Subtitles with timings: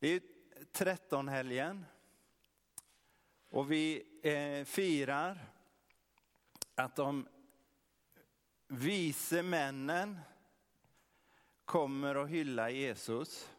[0.00, 0.22] Det är
[0.72, 1.84] trettonhelgen
[3.48, 5.38] och vi eh, firar
[6.74, 7.28] att de
[8.68, 10.18] vise männen
[11.64, 13.50] kommer att hylla Jesus.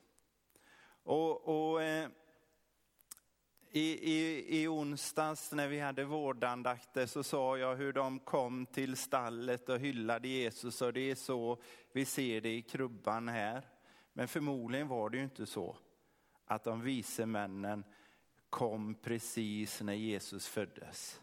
[1.03, 2.09] Och, och eh,
[3.71, 8.97] i, i, I onsdags när vi hade vårdandakter så sa jag hur de kom till
[8.97, 11.61] stallet och hyllade Jesus och det är så
[11.91, 13.67] vi ser det i krubban här.
[14.13, 15.77] Men förmodligen var det ju inte så
[16.51, 17.83] att de vise männen
[18.49, 21.21] kom precis när Jesus föddes.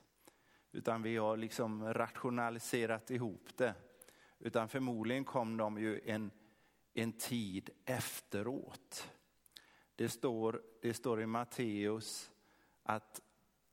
[0.73, 3.75] Utan vi har liksom rationaliserat ihop det.
[4.39, 6.31] Utan förmodligen kom de ju en,
[6.95, 9.11] en tid efteråt.
[9.95, 12.31] Det står, det står i Matteus
[12.83, 13.23] att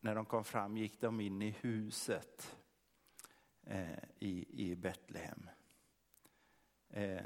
[0.00, 2.56] när de kom fram gick de in i huset
[3.62, 5.50] eh, i, i Betlehem.
[6.88, 7.24] Eh,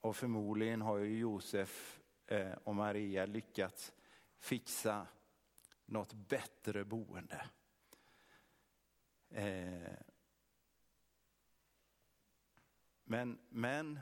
[0.00, 3.92] och förmodligen har ju Josef Eh, och Maria lyckats
[4.38, 5.06] fixa
[5.86, 7.48] något bättre boende.
[9.30, 9.92] Eh,
[13.04, 14.00] men, men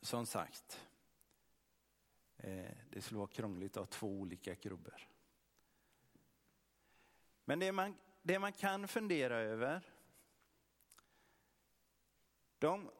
[0.00, 0.88] som sagt,
[2.36, 5.08] eh, det skulle vara krångligt att ha två olika krubbor.
[7.44, 9.82] Men det man, det man kan fundera över,
[12.58, 12.90] de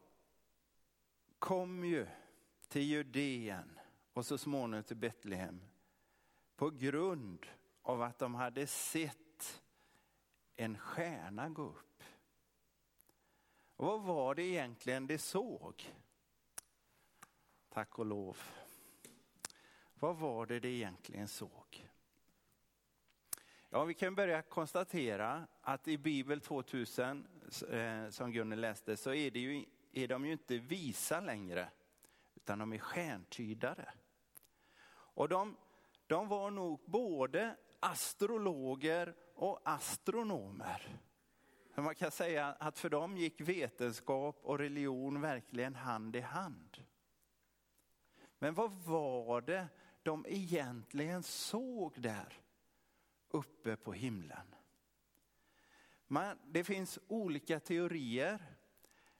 [1.39, 2.07] kom ju
[2.67, 3.79] till Judeen
[4.13, 5.61] och så småningom till Betlehem
[6.55, 7.45] på grund
[7.81, 9.61] av att de hade sett
[10.55, 12.03] en stjärna gå upp.
[13.75, 15.93] Och vad var det egentligen de såg?
[17.69, 18.37] Tack och lov.
[19.93, 21.87] Vad var det de egentligen såg?
[23.69, 27.27] Ja, vi kan börja konstatera att i Bibel 2000,
[27.69, 31.69] eh, som Gunnel läste, så är, det ju, är de ju inte visa längre,
[32.37, 33.89] utan de är stjärntydare.
[34.89, 35.57] Och de,
[36.07, 40.99] de var nog både astrologer och astronomer.
[41.75, 46.83] Man kan säga att för dem gick vetenskap och religion verkligen hand i hand.
[48.39, 49.67] Men vad var det
[50.03, 52.41] de egentligen såg där?
[53.29, 54.55] uppe på himlen.
[56.07, 58.56] Man, det finns olika teorier.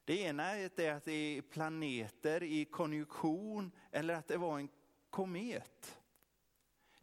[0.07, 4.69] Det ena är att det är planeter i konjunktion eller att det var en
[5.09, 5.99] komet.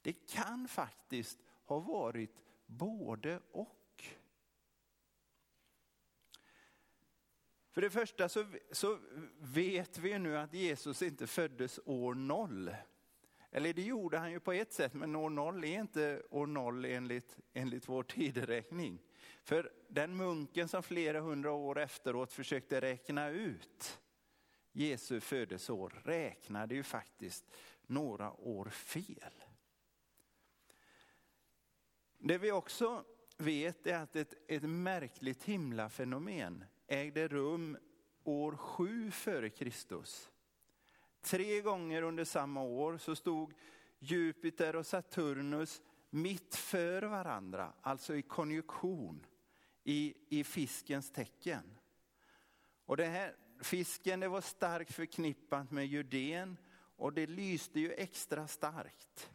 [0.03, 4.05] Det kan faktiskt ha varit både och.
[7.71, 8.99] För det första så, så
[9.39, 12.77] vet vi nu att Jesus inte föddes år noll.
[13.51, 16.85] Eller det gjorde han ju på ett sätt, men år noll är inte år noll
[16.85, 18.99] enligt, enligt vår tideräkning.
[19.45, 24.01] För den munken som flera hundra år efteråt försökte räkna ut
[24.77, 27.45] Jesu födelseår räknade ju faktiskt
[27.87, 29.45] några år fel.
[32.19, 33.05] Det vi också
[33.37, 37.79] vet är att ett, ett märkligt himlafenomen ägde rum
[38.25, 40.31] år sju före Kristus.
[41.21, 43.53] Tre gånger under samma år så stod
[43.99, 49.27] Jupiter och Saturnus mitt för varandra, alltså i konjunktion,
[49.85, 51.79] i, i fiskens tecken.
[52.87, 56.57] Och det här, fisken det var starkt förknippat med Judén
[56.97, 59.31] och det lyste ju extra starkt.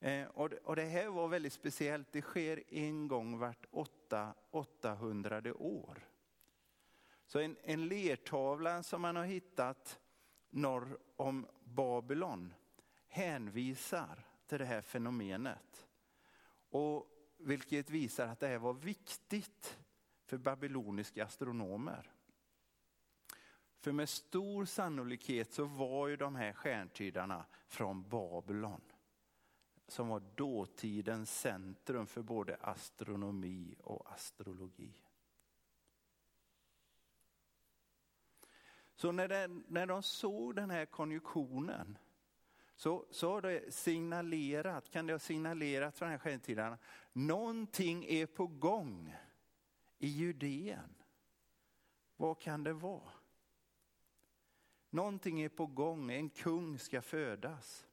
[0.00, 4.34] Eh, och, det, och det här var väldigt speciellt, det sker en gång vart åtta,
[4.50, 6.08] 800 år.
[7.26, 10.00] Så en, en lertavla som man har hittat
[10.50, 12.54] norr om Babylon
[13.08, 15.86] hänvisar till det här fenomenet.
[16.70, 19.78] Och vilket visar att det här var viktigt
[20.24, 22.10] för babyloniska astronomer.
[23.78, 28.80] För med stor sannolikhet så var ju de här stjärntydarna från Babylon.
[29.88, 35.06] Som var dåtidens centrum för både astronomi och astrologi.
[38.94, 41.98] Så när, de, när de såg den här konjunktionen
[42.76, 46.78] så, så har det signalerat, kan det ha signalerat för den här stjärntidarna,
[47.12, 49.14] någonting är på gång
[49.98, 50.94] i Judeen.
[52.16, 53.12] Vad kan det vara?
[54.90, 57.86] Någonting är på gång, en kung ska födas.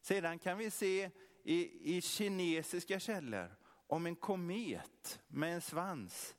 [0.00, 1.10] Sedan kan vi se
[1.42, 3.56] i, i kinesiska källor
[3.86, 6.36] om en komet med en svans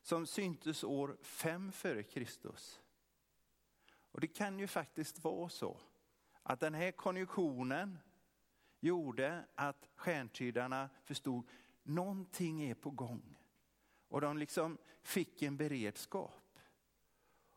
[0.00, 2.80] som syntes år 5 före Kristus.
[4.10, 5.80] Och det kan ju faktiskt vara så
[6.42, 7.98] att den här konjunktionen
[8.80, 11.48] gjorde att stjärntydarna förstod
[11.82, 13.36] någonting är på gång.
[14.08, 16.58] Och de liksom fick en beredskap.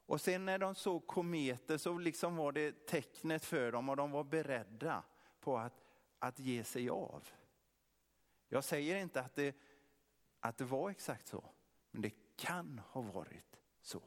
[0.05, 4.11] Och sen när de såg kometer så liksom var det tecknet för dem och de
[4.11, 5.03] var beredda
[5.39, 5.81] på att,
[6.19, 7.29] att ge sig av.
[8.49, 9.55] Jag säger inte att det,
[10.39, 11.49] att det var exakt så,
[11.91, 14.01] men det kan ha varit så.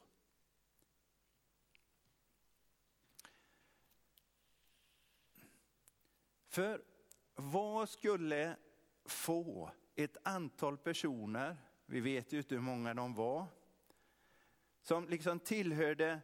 [6.49, 6.85] För
[7.35, 8.57] vad skulle
[9.05, 11.57] få ett antal personer,
[11.87, 13.47] vi vet ju inte hur många de var,
[14.83, 16.21] som liksom tillhörde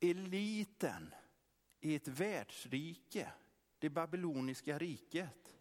[0.00, 1.14] eliten
[1.80, 3.32] i ett världsrike,
[3.78, 5.56] det babyloniska riket.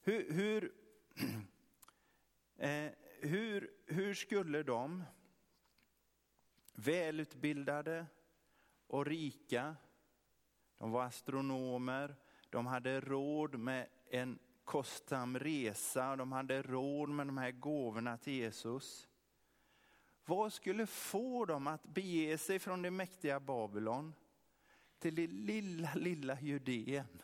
[0.00, 0.72] Hur, hur,
[2.56, 2.90] eh,
[3.20, 5.04] hur, hur skulle de,
[6.74, 8.06] välutbildade
[8.86, 9.76] och rika,
[10.78, 12.16] de var astronomer,
[12.56, 18.32] de hade råd med en kostsam resa, de hade råd med de här gåvorna till
[18.32, 19.08] Jesus.
[20.24, 24.14] Vad skulle få dem att bege sig från det mäktiga Babylon
[24.98, 27.22] till det lilla, lilla Judeen?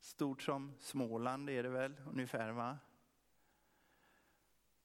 [0.00, 2.78] Stort som Småland är det väl ungefär va?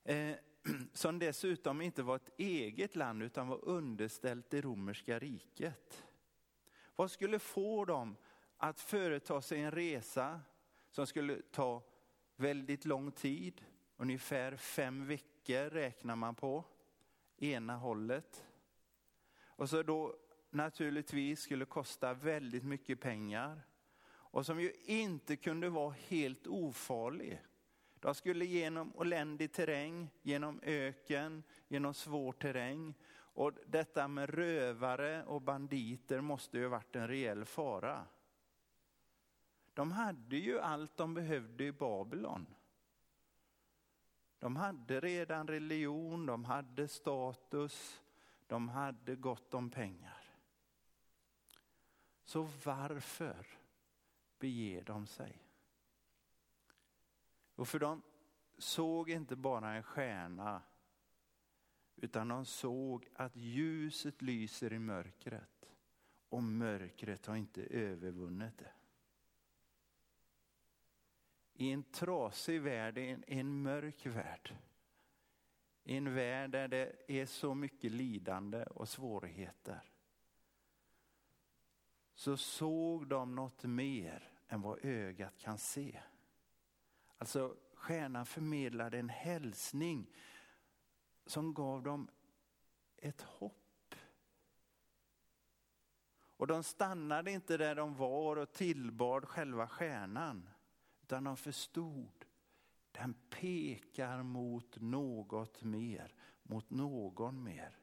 [0.03, 0.35] Eh,
[0.93, 6.05] som dessutom inte var ett eget land utan var underställt det romerska riket.
[6.95, 8.15] Vad skulle få dem
[8.57, 10.41] att företa sig en resa
[10.89, 11.83] som skulle ta
[12.35, 13.65] väldigt lång tid,
[13.97, 16.65] ungefär fem veckor räknar man på,
[17.37, 18.45] ena hållet.
[19.43, 20.15] Och så då
[20.49, 23.61] naturligtvis skulle kosta väldigt mycket pengar
[24.31, 27.41] och som ju inte kunde vara helt ofarlig.
[27.99, 32.93] De skulle genom oländig terräng, genom öken, genom svår terräng.
[33.33, 38.05] Och detta med rövare och banditer måste ju ha varit en reell fara.
[39.73, 42.55] De hade ju allt de behövde i Babylon.
[44.39, 48.01] De hade redan religion, de hade status,
[48.47, 50.23] de hade gott om pengar.
[52.23, 53.47] Så varför
[54.39, 55.43] beger de sig?
[57.55, 58.01] Och för de
[58.57, 60.61] såg inte bara en stjärna,
[61.95, 65.69] utan de såg att ljuset lyser i mörkret
[66.29, 68.71] och mörkret har inte övervunnit det
[71.61, 74.55] i en trasig värld, i en, en mörk värld.
[75.83, 79.81] I en värld där det är så mycket lidande och svårigheter.
[82.13, 85.99] Så såg de något mer än vad ögat kan se.
[87.17, 90.09] Alltså stjärnan förmedlade en hälsning
[91.25, 92.09] som gav dem
[92.97, 93.95] ett hopp.
[96.37, 100.49] Och de stannade inte där de var och tillbad själva stjärnan
[101.01, 102.25] utan de förstod.
[102.91, 106.13] Den pekar mot något mer,
[106.43, 107.77] mot någon mer.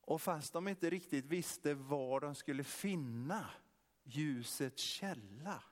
[0.00, 3.50] Och fast de inte riktigt visste var de skulle finna
[4.02, 5.62] ljusets källa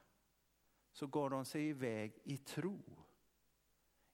[0.93, 2.81] så gav de sig iväg i tro.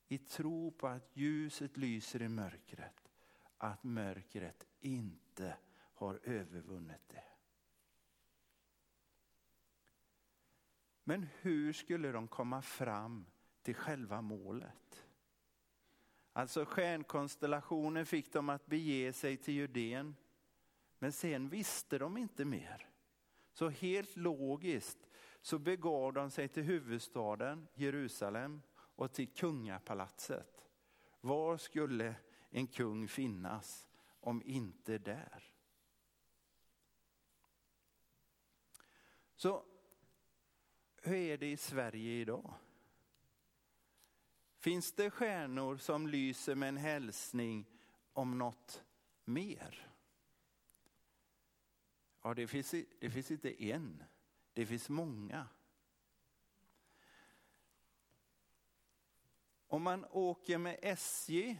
[0.08, 3.12] I tro på att ljuset lyser i mörkret,
[3.58, 5.56] att mörkret inte
[5.94, 7.24] har övervunnit det.
[11.04, 13.26] Men hur skulle de komma fram
[13.62, 15.06] till själva målet?
[16.32, 20.16] Alltså stjärnkonstellationen fick dem att bege sig till Judeen.
[20.98, 22.88] Men sen visste de inte mer.
[23.52, 24.98] Så helt logiskt
[25.40, 28.62] så begav de sig till huvudstaden Jerusalem
[28.96, 30.68] och till kungapalatset.
[31.20, 32.14] Var skulle
[32.50, 33.88] en kung finnas
[34.20, 35.52] om inte där?
[39.36, 39.64] Så
[41.02, 42.54] hur är det i Sverige idag?
[44.58, 47.66] Finns det stjärnor som lyser med en hälsning
[48.12, 48.84] om något
[49.24, 49.92] mer?
[52.22, 54.04] Ja, det finns, det finns inte en,
[54.52, 55.48] det finns många.
[59.68, 61.56] Om man åker med SJ,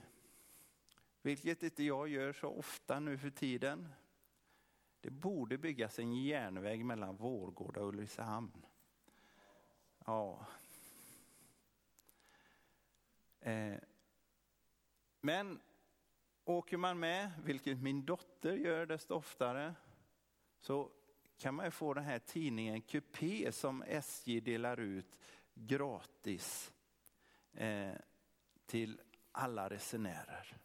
[1.23, 3.89] vilket inte jag gör så ofta nu för tiden,
[5.01, 8.67] det borde byggas en järnväg mellan Vårgårda och Ulricehamn.
[10.05, 10.47] Ja.
[13.41, 13.79] Eh.
[15.21, 15.61] Men
[16.45, 19.75] åker man med, vilket min dotter gör desto oftare,
[20.61, 20.91] så
[21.37, 25.19] kan man få den här tidningen Kupé som SJ delar ut
[25.55, 26.73] gratis
[27.57, 27.95] eh,
[28.67, 29.01] till
[29.33, 30.57] alla resenärer.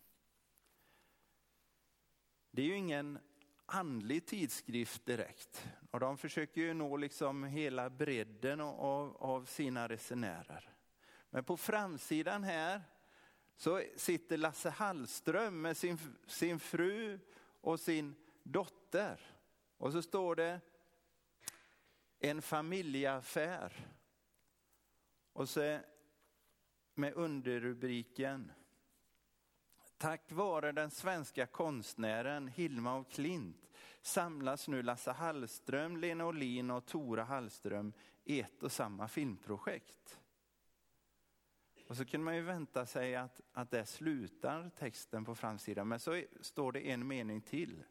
[2.51, 3.19] Det är ju ingen
[3.65, 5.67] andlig tidskrift direkt.
[5.91, 10.69] Och de försöker ju nå liksom hela bredden av, av sina resenärer.
[11.29, 12.81] Men på framsidan här
[13.57, 17.19] så sitter Lasse Hallström med sin, sin fru
[17.61, 19.21] och sin dotter.
[19.77, 20.59] Och så står det
[22.19, 23.87] en familjeaffär.
[25.33, 25.79] Och så
[27.01, 28.51] med underrubriken
[29.97, 33.69] Tack vare den svenska konstnären Hilma af Klint
[34.01, 37.93] samlas nu Lasse Hallström, Lena Olin och Tora Hallström
[38.23, 40.19] i ett och samma filmprojekt.
[41.87, 45.99] Och så kunde man ju vänta sig att, att det slutar texten på framsidan, men
[45.99, 47.83] så står det en mening till.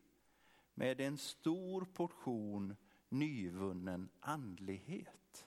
[0.75, 2.77] Med en stor portion
[3.09, 5.47] nyvunnen andlighet.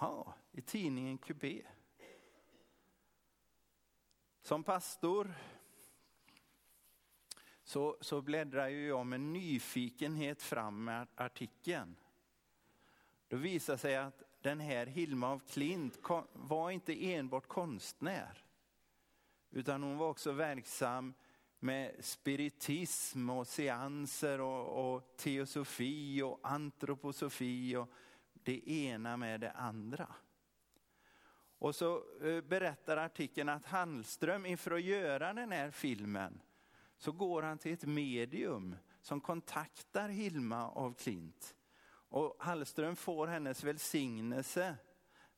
[0.00, 1.44] Ja, i tidningen QB.
[4.42, 5.34] Som pastor
[7.64, 11.96] så, så bläddrar jag med nyfikenhet fram med artikeln.
[13.28, 15.98] Då visar sig att den här Hilma af Klint
[16.32, 18.44] var inte enbart konstnär,
[19.50, 21.14] utan hon var också verksam
[21.58, 27.88] med spiritism och seanser och, och teosofi och antroposofi och
[28.32, 30.14] det ena med det andra.
[31.62, 36.40] Och så eh, berättar artikeln att Hallström inför att göra den här filmen
[36.96, 41.54] så går han till ett medium som kontaktar Hilma av Klint.
[41.88, 44.76] Och Hallström får hennes välsignelse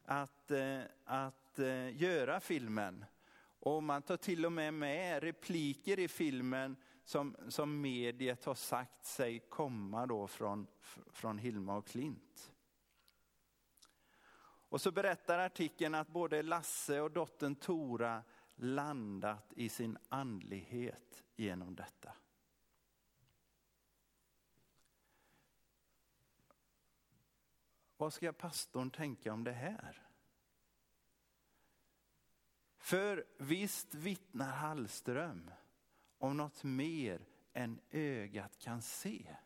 [0.04, 3.04] att, eh, att eh, göra filmen.
[3.60, 9.04] Och man tar till och med med repliker i filmen som, som mediet har sagt
[9.04, 10.66] sig komma då från,
[11.12, 12.53] från Hilma och Klint.
[14.74, 18.22] Och så berättar artikeln att både Lasse och dottern Tora
[18.54, 22.12] landat i sin andlighet genom detta.
[27.96, 30.08] Vad ska pastorn tänka om det här?
[32.78, 35.50] För visst vittnar Hallström
[36.18, 39.36] om något mer än ögat kan se.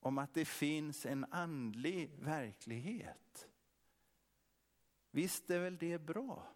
[0.00, 3.48] Om att det finns en andlig verklighet.
[5.14, 6.46] Visst är väl det bra?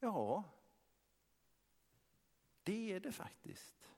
[0.00, 0.44] Ja,
[2.62, 3.92] det är det faktiskt.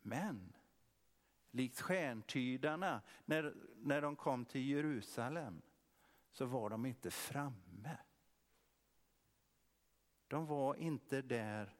[0.00, 0.52] Men
[1.50, 5.62] likt stjärntydarna när, när de kom till Jerusalem
[6.32, 7.98] så var de inte framme.
[10.28, 11.76] De var inte där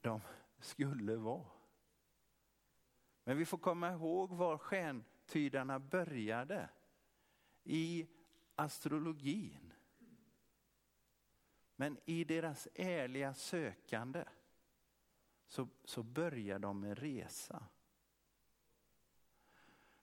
[0.00, 0.20] de
[0.58, 1.46] skulle vara.
[3.24, 6.68] Men vi får komma ihåg var stjärntydarna började.
[7.64, 8.06] I
[8.54, 9.72] astrologin.
[11.76, 14.24] Men i deras ärliga sökande
[15.46, 17.66] så, så börjar de en resa.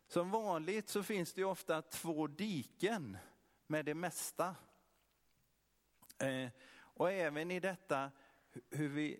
[0.07, 3.17] Som vanligt så finns det ofta två diken
[3.67, 4.55] med det mesta.
[6.17, 8.11] Eh, och även i detta
[8.69, 9.19] hur, vi,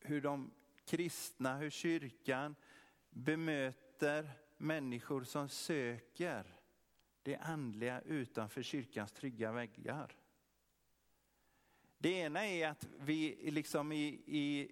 [0.00, 0.50] hur de
[0.84, 2.56] kristna, hur kyrkan
[3.10, 6.61] bemöter människor som söker
[7.22, 10.16] det andliga utanför kyrkans trygga väggar.
[11.98, 14.70] Det ena är att vi liksom i, i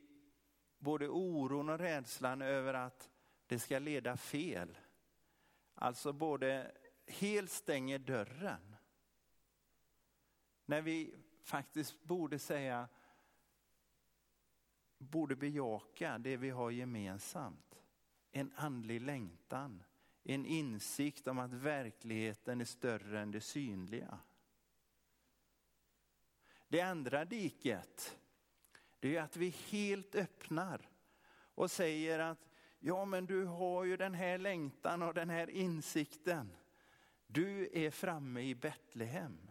[0.79, 3.11] både oron och rädslan över att
[3.47, 4.79] det ska leda fel.
[5.75, 6.73] Alltså både
[7.07, 8.77] helt stänger dörren.
[10.67, 12.89] När vi faktiskt borde säga,
[14.99, 17.79] borde bejaka det vi har gemensamt.
[18.33, 19.83] En andlig längtan,
[20.35, 24.19] en insikt om att verkligheten är större än det synliga.
[26.69, 28.19] Det andra diket,
[29.01, 30.89] det är att vi helt öppnar
[31.33, 36.57] och säger att ja men du har ju den här längtan och den här insikten.
[37.27, 39.51] Du är framme i Betlehem.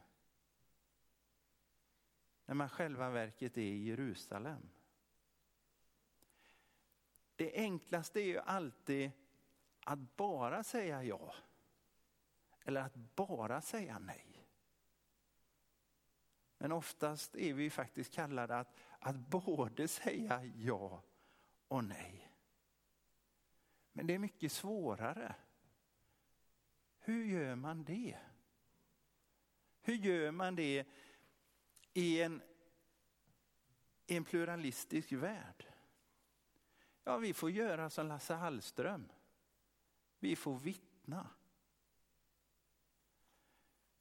[2.46, 4.70] När man själva verket är i Jerusalem.
[7.36, 9.12] Det enklaste är ju alltid
[9.90, 11.34] att bara säga ja.
[12.64, 14.48] Eller att bara säga nej.
[16.58, 21.04] Men oftast är vi faktiskt kallade att, att både säga ja
[21.68, 22.32] och nej.
[23.92, 25.36] Men det är mycket svårare.
[27.00, 28.18] Hur gör man det?
[29.82, 30.88] Hur gör man det
[31.94, 32.42] i en,
[34.06, 35.66] i en pluralistisk värld?
[37.04, 39.10] Ja, vi får göra som Lasse Hallström.
[40.20, 41.30] Vi får vittna.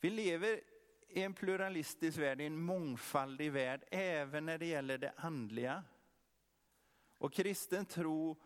[0.01, 0.61] Vi lever
[1.09, 5.85] i en pluralistisk värld, i en mångfaldig värld, även när det gäller det andliga.
[7.19, 8.37] Och kristen tro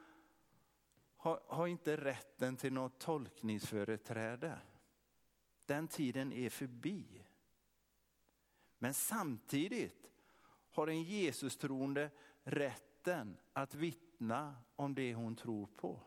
[1.17, 4.59] har, har inte rätten till något tolkningsföreträde.
[5.67, 7.25] Den tiden är förbi.
[8.79, 10.11] Men samtidigt
[10.71, 12.11] har en Jesus-troende
[12.43, 16.01] rätten att vittna om det hon tror på.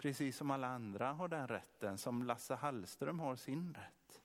[0.00, 4.22] Precis som alla andra har den rätten, som Lasse Hallström har sin rätt.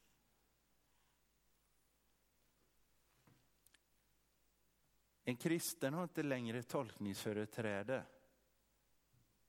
[5.23, 8.05] En kristen har inte längre tolkningsföreträde,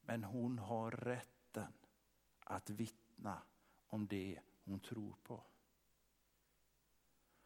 [0.00, 1.72] men hon har rätten
[2.40, 3.42] att vittna
[3.86, 5.44] om det hon tror på.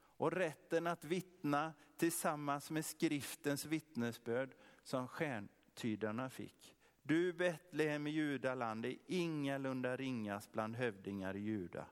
[0.02, 6.76] Och rätten att vittna tillsammans med skriftens vittnesbörd som stjärntydarna fick.
[7.10, 11.86] Du Betlehem i Judaland är ingalunda ringast bland hövdingar i Juda.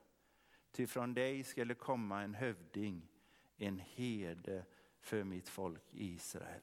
[0.71, 3.09] Ty från dig skulle komma en hövding,
[3.57, 4.65] en herde
[5.01, 6.63] för mitt folk Israel.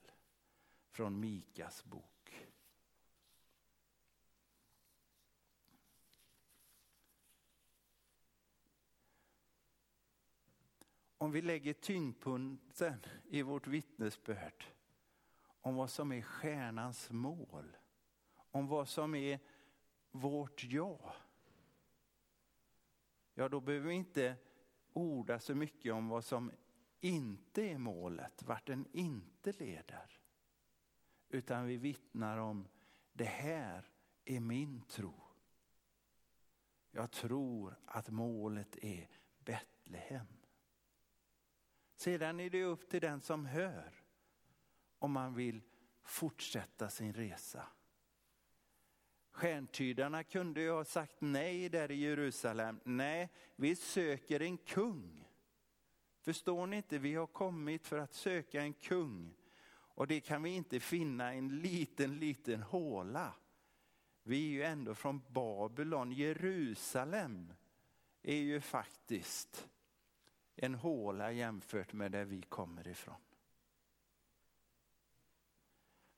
[0.89, 2.47] Från Mikas bok.
[11.17, 14.65] Om vi lägger tyngdpunkten i vårt vittnesbörd
[15.61, 17.77] om vad som är stjärnans mål,
[18.55, 19.39] om vad som är
[20.11, 21.15] vårt ja.
[23.33, 24.35] Ja, då behöver vi inte
[24.93, 26.51] orda så mycket om vad som
[26.99, 30.19] inte är målet, vart den inte leder.
[31.29, 32.67] Utan vi vittnar om
[33.13, 33.89] det här
[34.25, 35.13] är min tro.
[36.91, 39.09] Jag tror att målet är
[39.39, 40.27] Betlehem.
[41.95, 44.03] Sedan är det upp till den som hör
[44.99, 45.61] om man vill
[46.03, 47.67] fortsätta sin resa.
[49.35, 52.79] Stjärntydarna kunde ju ha sagt nej där i Jerusalem.
[52.83, 55.27] Nej, vi söker en kung.
[56.21, 59.35] Förstår ni inte, vi har kommit för att söka en kung.
[59.67, 63.33] Och det kan vi inte finna i en liten, liten håla.
[64.23, 66.11] Vi är ju ändå från Babylon.
[66.11, 67.53] Jerusalem
[68.21, 69.67] är ju faktiskt
[70.55, 73.21] en håla jämfört med där vi kommer ifrån.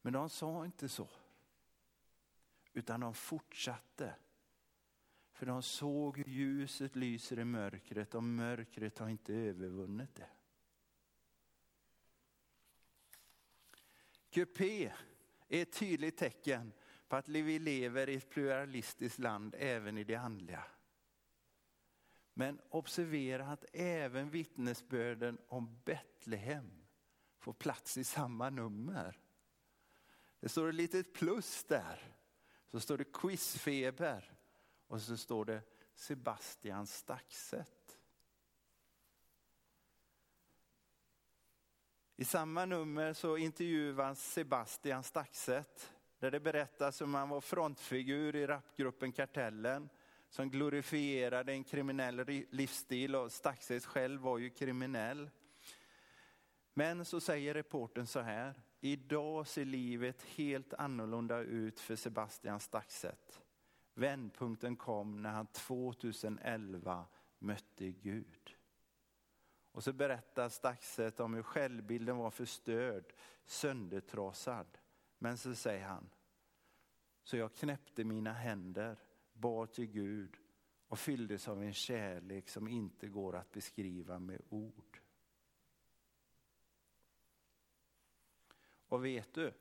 [0.02, 1.08] Men de sa inte så.
[2.78, 4.16] Utan de fortsatte.
[5.32, 10.30] För de såg hur ljuset lyser i mörkret och mörkret har inte övervunnit det.
[14.30, 14.94] Kupé
[15.48, 16.74] är ett tydligt tecken
[17.08, 20.64] på att vi lever i ett pluralistiskt land även i det andliga.
[22.34, 26.86] Men observera att även vittnesbörden om Betlehem
[27.40, 29.20] får plats i samma nummer.
[30.40, 32.14] Det står ett litet plus där.
[32.72, 34.34] Så står det quizfeber
[34.88, 35.62] och så står det
[35.94, 38.00] Sebastian Staxet.
[42.16, 48.48] I samma nummer så intervjuas Sebastian Staxet där det berättas om han var frontfigur i
[48.48, 49.90] rapgruppen Kartellen
[50.30, 55.30] som glorifierade en kriminell livsstil och Staxet själv var ju kriminell.
[56.74, 63.44] Men så säger reporten så här, idag ser livet helt annorlunda ut för Sebastian Staxet.
[63.94, 67.06] Vändpunkten kom när han 2011
[67.40, 68.56] mötte Gud.
[69.72, 73.14] Och så berättar Staxet om hur självbilden var förstörd,
[73.46, 74.78] söndertrasad.
[75.18, 76.10] Men så säger han,
[77.24, 78.98] så jag knäppte mina händer,
[79.34, 80.38] bad till Gud
[80.88, 85.02] och fylldes av en kärlek som inte går att beskriva med ord.
[88.88, 89.54] Och vet du,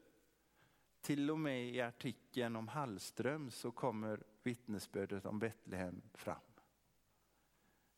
[1.00, 6.40] till och med i artikeln om Hallström så kommer vittnesbördet om Betlehem fram.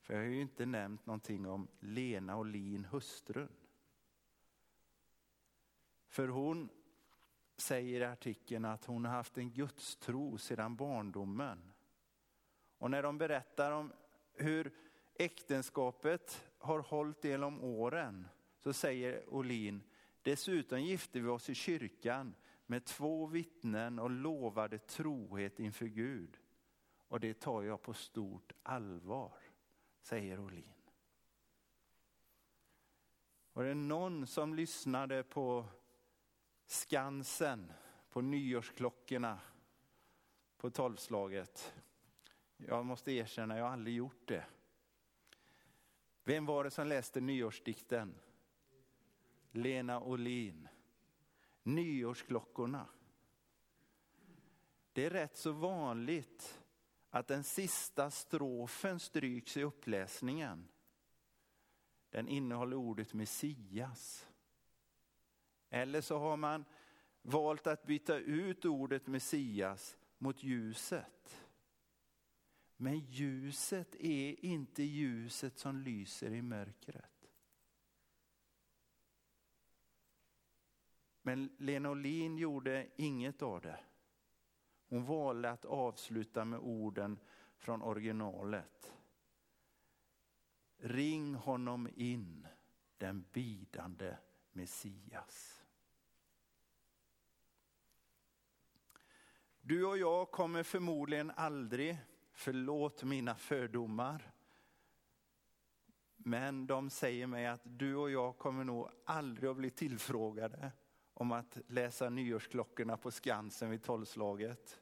[0.00, 3.48] För jag har ju inte nämnt någonting om Lena och Lin, hustrun.
[6.08, 6.68] För hon
[7.56, 11.72] säger i artikeln att hon har haft en gudstro sedan barndomen.
[12.78, 13.92] Och när de berättar om
[14.32, 14.72] hur
[15.14, 19.82] äktenskapet har hållit genom åren så säger Olin,
[20.28, 22.34] dessutom gifte vi oss i kyrkan
[22.66, 26.38] med två vittnen och lovade trohet inför Gud.
[27.08, 29.38] Och det tar jag på stort allvar,
[30.00, 30.72] säger Olin.
[33.52, 35.66] Var det någon som lyssnade på
[36.66, 37.72] Skansen
[38.10, 39.40] på nyårsklockorna
[40.56, 41.74] på tolvslaget?
[42.56, 44.44] Jag måste erkänna, jag har aldrig gjort det.
[46.24, 48.14] Vem var det som läste nyårsdikten?
[49.58, 50.68] Lena Olin
[51.62, 52.86] nyårsklockorna.
[54.92, 56.64] Det är rätt så vanligt
[57.10, 60.68] att den sista strofen stryks i uppläsningen.
[62.10, 64.26] Den innehåller ordet Messias.
[65.70, 66.64] Eller så har man
[67.22, 71.44] valt att byta ut ordet Messias mot ljuset.
[72.76, 77.17] Men ljuset är inte ljuset som lyser i mörkret.
[81.28, 83.80] Men Lena Olin gjorde inget av det.
[84.88, 87.18] Hon valde att avsluta med orden
[87.56, 88.92] från originalet.
[90.76, 92.46] Ring honom in,
[92.98, 94.16] den bidande
[94.52, 95.64] Messias.
[99.60, 101.98] Du och jag kommer förmodligen aldrig,
[102.32, 104.32] förlåt mina fördomar,
[106.16, 110.72] men de säger mig att du och jag kommer nog aldrig att bli tillfrågade
[111.18, 114.80] om att läsa nyårsklockorna på Skansen vid tolvslaget.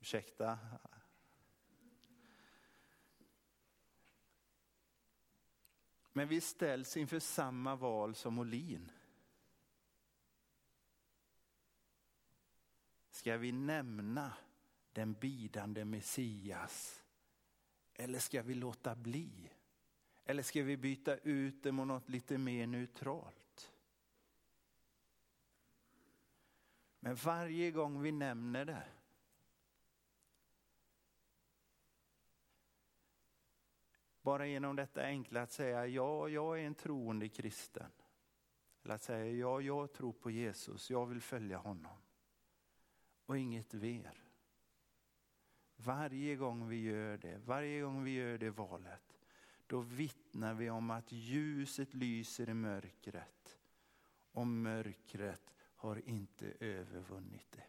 [0.00, 0.58] Ursäkta.
[6.12, 8.92] Men vi ställs inför samma val som Olin.
[13.10, 14.32] Ska vi nämna
[14.92, 17.02] den bidande Messias?
[17.94, 19.50] Eller ska vi låta bli?
[20.24, 23.43] Eller ska vi byta ut det mot något lite mer neutralt?
[27.04, 28.82] Men varje gång vi nämner det
[34.22, 37.90] bara genom detta enkla att säga ja, jag är en troende kristen.
[38.82, 41.96] Eller att säga ja, jag tror på Jesus, jag vill följa honom
[43.26, 44.24] och inget mer.
[45.76, 49.18] Varje gång vi gör det, varje gång vi gör det valet,
[49.66, 53.58] då vittnar vi om att ljuset lyser i mörkret
[54.32, 55.53] och mörkret
[55.84, 57.64] har inte övervunnit det.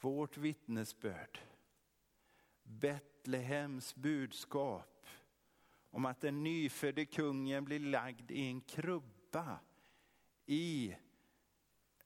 [0.00, 1.38] Vårt vittnesbörd,
[2.62, 5.06] Betlehems budskap
[5.90, 9.60] om att den nyfödde kungen blir lagd i en krubba
[10.46, 10.96] i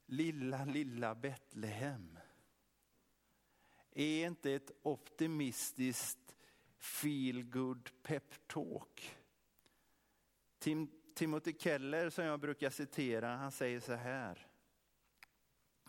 [0.06, 2.18] lilla, lilla Betlehem.
[3.90, 6.24] Är inte ett optimistiskt
[6.84, 9.16] feel good pep talk.
[10.58, 14.46] Tim, Timothy Keller som jag brukar citera, han säger så här.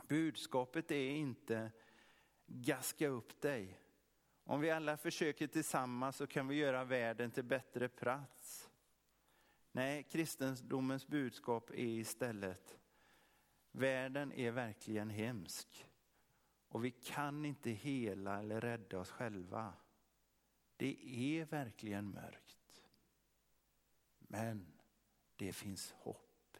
[0.07, 1.71] Budskapet är inte
[2.45, 3.79] gaska upp dig.
[4.43, 8.69] Om vi alla försöker tillsammans så kan vi göra världen till bättre plats.
[9.71, 12.79] Nej, kristendomens budskap är istället,
[13.71, 15.87] världen är verkligen hemsk.
[16.67, 19.73] Och vi kan inte hela eller rädda oss själva.
[20.77, 22.81] Det är verkligen mörkt.
[24.17, 24.67] Men
[25.35, 26.57] det finns hopp.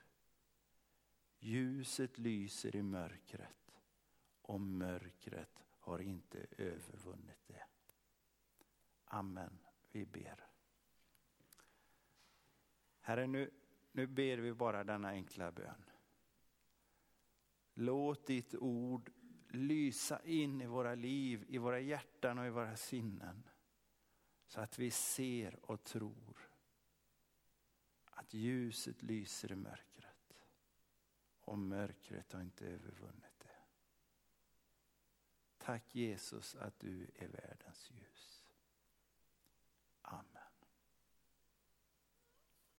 [1.39, 3.79] Ljuset lyser i mörkret
[4.41, 7.63] och mörkret har inte övervunnit det.
[9.05, 9.59] Amen.
[9.91, 10.47] Vi ber.
[12.99, 13.51] Herre, nu,
[13.91, 15.83] nu ber vi bara denna enkla bön.
[17.73, 19.11] Låt ditt ord
[19.49, 23.43] lysa in i våra liv, i våra hjärtan och i våra sinnen.
[24.45, 26.49] Så att vi ser och tror
[28.05, 30.33] att ljuset lyser i mörkret
[31.39, 33.63] och mörkret har inte övervunnit det.
[35.57, 38.14] Tack Jesus att du är världens ljus.